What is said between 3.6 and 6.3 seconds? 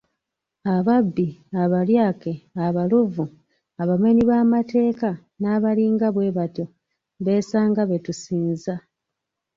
abamenyi b'amateeka n'abalinga